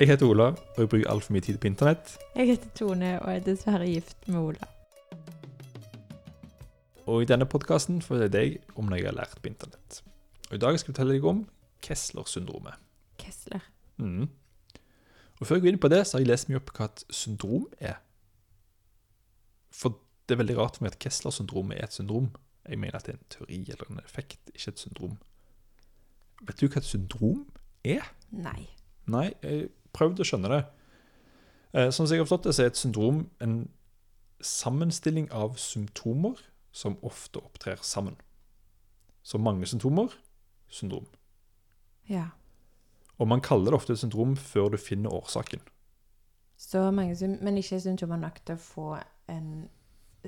[0.00, 2.14] Jeg heter Ola, og jeg bruker altfor mye tid på internett.
[2.32, 4.68] Jeg heter Tone og er dessverre gift med Ola.
[7.04, 9.98] Og i denne podkasten forteller jeg deg om noe jeg har lært på internett.
[10.48, 11.42] Og I dag skal jeg fortelle deg om
[11.84, 12.80] Kessler-syndromet.
[13.20, 13.66] Kessler.
[14.00, 14.30] Mm.
[15.36, 17.04] Og Før jeg går inn på det, så har jeg lest mye opp hva et
[17.12, 17.98] syndrom er.
[19.68, 22.30] For det er veldig rart for meg at Kessler-syndromet er et syndrom.
[22.64, 25.20] Jeg mener at det er en teori eller en effekt, ikke et syndrom.
[26.40, 27.44] Vet du hva et syndrom
[27.84, 28.08] er?
[28.32, 28.64] Nei.
[29.10, 30.62] Nei, jeg prøvde å skjønne det.
[31.72, 33.60] Eh, som jeg har forstått det, så er et syndrom en
[34.40, 36.40] sammenstilling av symptomer
[36.72, 38.16] som ofte opptrer sammen.
[39.22, 40.14] Så mange symptomer
[40.70, 41.06] syndrom.
[42.08, 42.30] Ja.
[43.18, 45.60] Og man kaller det ofte et syndrom før du finner årsaken.
[46.60, 48.88] Så mange men ikke symptomer nok til å få
[49.30, 49.68] en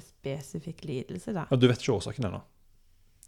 [0.01, 1.47] spesifikk lidelse, da.
[1.51, 2.41] Ja, du vet ikke årsaken ennå.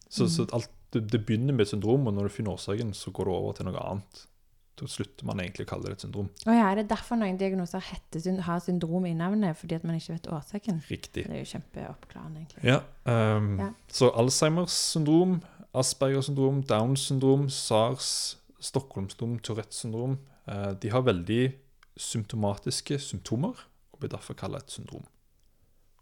[0.08, 0.30] Så, mm.
[0.30, 3.28] så alt, det, det begynner med et syndrom, og når du finner årsaken, så går
[3.28, 4.22] det over til noe annet.
[4.74, 6.28] Da slutter man egentlig å kalle det et syndrom.
[6.48, 9.54] Å ja, er det derfor noen diagnoser heter, har syndrom i navnet?
[9.60, 10.80] Fordi at man ikke vet årsaken?
[10.88, 11.26] Riktig.
[11.28, 12.64] Det er jo kjempeoppklarende, egentlig.
[12.66, 13.70] Ja, um, Ja.
[13.86, 15.38] Så Alzheimers syndrom,
[15.74, 18.10] Aspergers syndrom, Downs syndrom, SARS,
[18.58, 20.18] Stockholms syndrom, Tourettes syndrom
[20.48, 21.54] uh, De har veldig
[21.96, 23.54] symptomatiske symptomer
[23.94, 25.06] og blir derfor kalt et syndrom.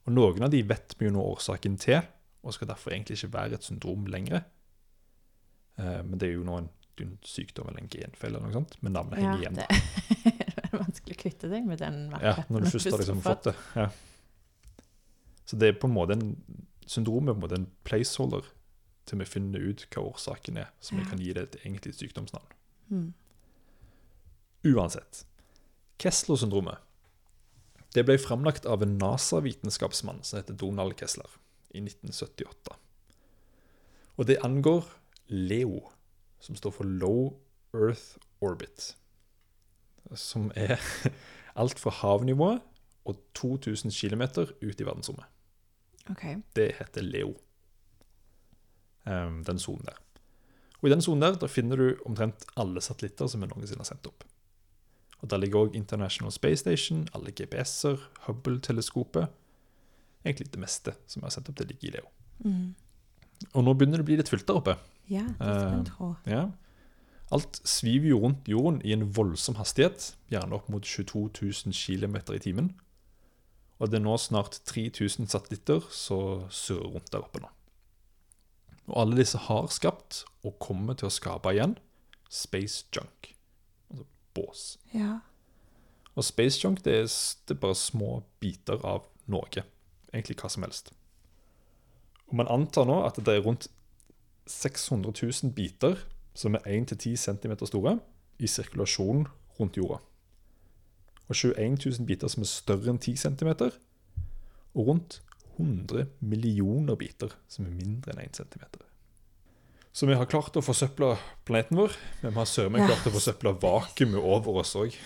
[0.07, 2.01] Og Noen av de vet vi jo nå årsaken til,
[2.43, 4.47] og skal derfor egentlig ikke være et syndrom lenger.
[5.77, 8.77] Uh, men det er jo nå en, en sykdom eller en genfeil, eller noe sånt,
[8.83, 9.55] men navnet Ja, henger igjen.
[9.55, 9.67] det
[10.63, 13.45] det er vanskelig å kvitte seg med den Ja, når du først har liksom fått
[13.49, 13.55] det.
[13.77, 13.89] Ja.
[15.47, 16.37] Så det er på en måte en
[16.87, 18.45] syndrom er på en måte en placeholder
[19.07, 21.09] til vi finner ut hva årsaken er, så vi Ja.
[21.11, 22.47] kan gi det et egentlig sykdomsnavn.
[22.91, 23.13] Mm.
[24.65, 25.25] Uansett.
[25.99, 26.79] Kessler-syndromet
[27.93, 31.29] det ble framlagt av en NASA-vitenskapsmann som heter Donald Kessler
[31.77, 32.73] i 1978.
[34.17, 34.87] Og det angår
[35.29, 35.91] LEO,
[36.43, 37.39] som står for Low
[37.75, 38.97] Earth Orbit.
[40.15, 40.83] Som er
[41.61, 42.61] alt fra havnivået
[43.05, 44.23] og 2000 km
[44.63, 45.27] ut i verdensrommet.
[46.11, 46.37] Okay.
[46.57, 47.35] Det heter Leo.
[49.07, 49.99] Um, den sonen der.
[50.81, 53.91] Og I den sonen der, der finner du omtrent alle satellitter som vi noensinne har
[53.91, 54.25] sendt opp.
[55.23, 59.29] Og Der ligger òg International Space Station, alle GPS-er, Hubble-teleskopet.
[60.25, 62.09] Egentlig det meste som vi har sendt opp, det ligger i Leo.
[62.39, 62.75] Mm.
[63.55, 64.75] Og nå begynner det å bli litt fullt der oppe.
[65.11, 66.15] Ja, det skal en tro.
[66.27, 66.45] Ja.
[67.33, 72.17] Alt sviver jo rundt jorden i en voldsom hastighet, gjerne opp mot 22 000 km
[72.35, 72.73] i timen.
[73.81, 77.49] Og det er nå snart 3000 satellitter som surrer rundt der oppe nå.
[78.91, 81.77] Og alle disse har skapt, og kommer til å skape igjen,
[82.29, 83.33] space junk.
[83.91, 84.65] Altså bås.
[84.93, 85.21] Ja.
[86.13, 87.09] Og space junk det er,
[87.49, 89.65] det er bare små biter av noe.
[90.13, 90.93] Egentlig hva som helst.
[92.29, 93.71] Og man antar nå at det er rundt
[94.53, 95.97] 600 000 biter
[96.35, 97.99] som er 1-10 cm store,
[98.43, 99.27] i sirkulasjon
[99.61, 99.99] rundt jorda.
[101.29, 103.51] Og 21 000 biter som er større enn 10 cm,
[104.75, 105.21] og rundt
[105.59, 108.65] 100 millioner biter som er mindre enn 1 cm.
[109.93, 111.11] Så vi har klart å forsøple
[111.45, 111.93] planeten vår,
[112.23, 112.87] men vi har søren meg Ja.
[112.95, 114.97] klart å forsøple vakuumet over oss òg.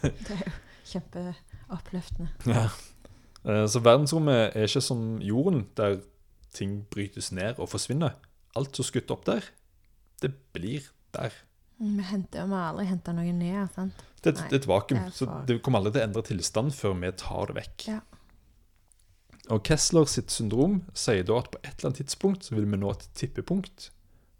[0.00, 0.52] Det er jo
[0.88, 2.30] kjempeoppløftende.
[2.48, 2.68] Ja.
[3.44, 6.00] Eh, Så verdensrommet er ikke som jorden, der
[6.54, 8.14] ting brytes ned og forsvinner.
[8.58, 9.46] Alt som skutt opp der,
[10.22, 11.34] det blir der.
[11.80, 14.04] Mm, Vi henter, vi har aldri henta noe ned, sant?
[14.22, 16.08] Det, er Nei, det er et vakuum, det er så det kommer aldri til å
[16.08, 17.86] endre tilstand før vi tar det vekk.
[17.90, 18.00] Ja.
[19.52, 22.80] Og Kessler sitt syndrom sier da at på et eller annet tidspunkt så vil vi
[22.80, 23.90] nå et tippepunkt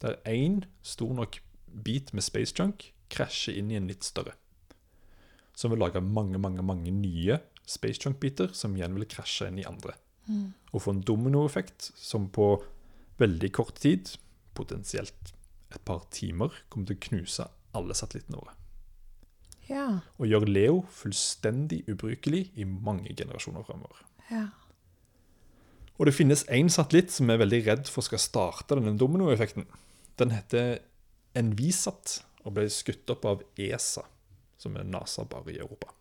[0.01, 1.41] der én stor nok
[1.85, 4.33] bit med space junk krasjer inn i en litt større.
[5.55, 7.39] Som vil lage mange, mange, mange nye
[7.69, 9.95] space junk-biter som igjen vil krasje inn i andre.
[10.27, 10.53] Mm.
[10.73, 12.57] Og få en dominoeffekt som på
[13.21, 14.15] veldig kort tid,
[14.55, 15.33] potensielt
[15.75, 18.55] et par timer, kommer til å knuse alle satellittene våre.
[19.69, 19.87] Ja.
[20.21, 24.05] Og gjøre Leo fullstendig ubrukelig i mange generasjoner fremover.
[24.31, 24.49] Ja.
[25.95, 29.67] Og det finnes én satellitt som er veldig redd for skal starte denne dominoeffekten.
[30.19, 30.81] Den heter
[31.39, 34.05] Envisat og ble skutt opp av ESA,
[34.61, 35.95] som er NASA bare i Europa.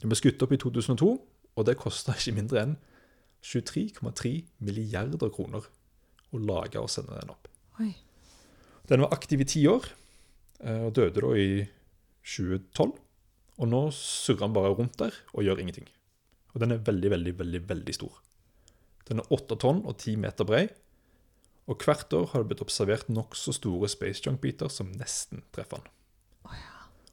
[0.00, 1.10] Den ble skutt opp i 2002,
[1.56, 2.76] og det kosta ikke mindre enn
[3.46, 4.34] 23,3
[4.66, 5.64] milliarder kroner
[6.30, 7.48] å lage og sende den opp.
[7.82, 7.92] Oi.
[8.90, 9.86] Den var aktiv i ti år,
[10.64, 11.62] eh, og døde da i
[12.26, 12.92] 2012.
[13.60, 15.88] Og nå surrer den bare rundt der og gjør ingenting.
[16.54, 18.20] Og den er veldig, veldig, veldig, veldig stor.
[19.08, 20.68] Den er åtte tonn og ti meter brei.
[21.70, 25.92] Og hvert år har det blitt observert nokså store space junk-biter som nesten treffer den.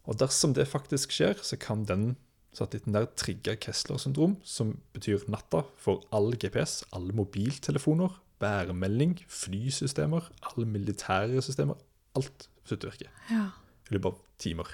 [0.07, 2.15] Og dersom det faktisk skjer, så kan den
[2.55, 10.65] satellitten der trigge Kessler-syndrom, som betyr natta for all GPS, alle mobiltelefoner, værmelding, flysystemer, alle
[10.67, 11.75] militære systemer.
[12.15, 13.45] Alt virke Ja.
[13.89, 14.67] i løpet av timer.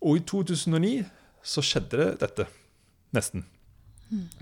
[0.00, 1.04] Og i 2009
[1.42, 2.46] så skjedde det dette.
[3.12, 3.44] Nesten.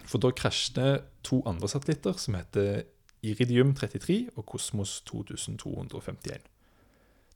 [0.06, 2.82] For da krasjte to andre satellitter som heter
[3.22, 6.40] Iridium 33 og Kosmos 2251.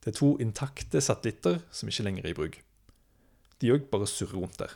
[0.03, 2.57] Det er to intakte satellitter som ikke lenger er i bruk.
[3.61, 4.73] De òg bare surrer rundt der.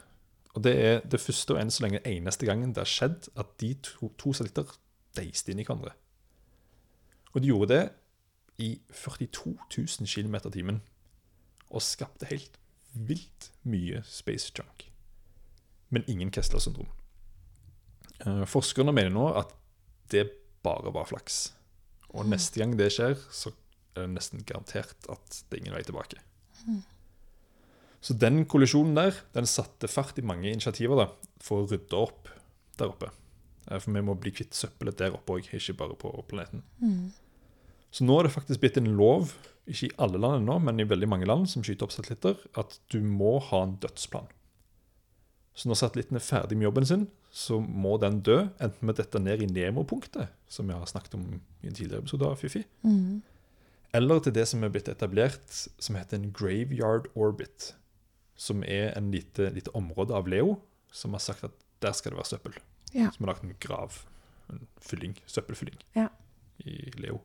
[0.56, 3.52] Og det er det første og enn så lenge eneste gangen det har skjedd at
[3.62, 4.72] de to, to satellitter
[5.18, 5.96] deiste inn i hverandre.
[7.34, 7.84] Og de gjorde det
[8.60, 10.82] i 42 000 km i timen.
[11.70, 12.58] Og skapte helt
[12.94, 14.88] vilt mye space junk.
[15.94, 16.90] Men ingen Kessler-syndrom.
[18.26, 19.54] Eh, Forskerne mener nå at
[20.12, 20.28] det
[20.66, 21.54] bare var flaks.
[22.10, 23.54] Og neste gang det skjer, så
[23.96, 26.22] er det nesten garantert at det er ingen vei tilbake.
[28.02, 31.08] Så den kollisjonen der den satte fart i mange initiativer da,
[31.44, 32.30] for å rydde opp
[32.80, 33.12] der oppe.
[33.70, 36.64] Eh, For vi må bli kvitt søppelet der oppe òg, ikke bare på planeten.
[37.92, 39.34] Så nå er det faktisk blitt en lov,
[39.70, 42.80] ikke i alle land ennå, men i veldig mange land som skyter opp satellitter, at
[42.90, 44.28] du må ha en dødsplan.
[45.56, 49.20] Så når satellitten er ferdig med jobben sin, så må den dø, enten med dette
[49.22, 51.26] ned i Nemo-punktet, som vi har snakket om
[51.62, 53.22] i en tidligere episode av Fifi, Mm.
[53.94, 55.50] eller til det som er blitt etablert,
[55.80, 57.74] som heter en graveyard orbit,
[58.38, 60.60] som er en lite, lite område av Leo,
[60.92, 61.52] som har sagt at
[61.82, 62.54] der skal det være søppel.
[62.94, 63.12] Ja.
[63.12, 64.00] Som har lagt en grav,
[64.50, 66.08] en fylling, søppelfylling, Ja.
[66.66, 67.22] i Leo.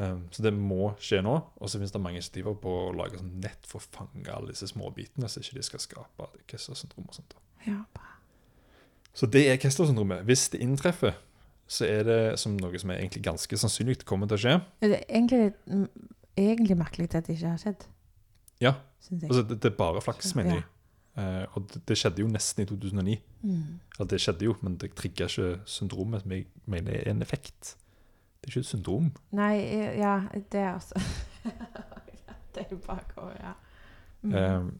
[0.00, 1.34] Um, så det må skje nå.
[1.60, 4.50] Og så finnes det mange initiativer på å lage sånn nett for å fange alle
[4.54, 7.36] disse småbitene, så ikke de skal skape Kessler-syndrom og sånt.
[7.66, 8.08] Ja, bra.
[9.14, 10.24] Så det er Kessler-syndromet.
[10.26, 11.14] Hvis det inntreffer,
[11.68, 14.54] så er det som noe som er egentlig ganske sannsynlig kommer til å skje.
[14.82, 15.52] Det er egentlig,
[16.40, 17.86] egentlig merkelig at det ikke har skjedd,
[18.62, 20.62] Ja, altså det, det er bare flaks, mener Ja.
[21.16, 23.18] Eh, og det, det skjedde jo nesten i 2009.
[23.42, 23.80] Mm.
[23.98, 27.74] Eller det skjedde jo, men det trigger ikke syndromet, som jeg mener er en effekt.
[28.40, 29.10] Det er ikke et syndrom.
[29.38, 29.52] Nei,
[30.00, 30.14] ja,
[30.52, 30.98] det er også
[32.54, 33.52] Det er jo bakover, ja.
[34.22, 34.32] Mm.
[34.34, 34.72] Uh,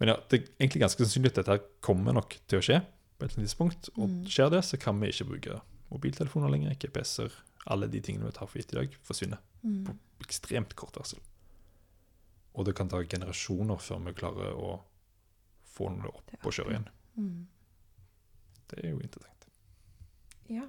[0.00, 3.24] men ja, det er egentlig ganske sannsynlig at dette kommer nok til å skje på
[3.24, 3.88] et eller annet tidspunkt.
[3.96, 4.18] Og Mm.
[4.28, 7.32] skjer det, så kan vi ikke bruke mobiltelefoner lenger, GPS-er,
[7.70, 9.38] alle de tingene vi tar for gitt i dag, forsvinner.
[9.64, 9.84] Mm.
[9.86, 11.22] på ekstremt kort varsel.
[12.54, 14.74] Og det kan ta generasjoner før vi klarer å
[15.74, 16.88] få noe opp og kjøre igjen.
[17.18, 17.46] Mm.
[18.70, 19.48] Det er jo interessant.
[20.50, 20.66] Ja.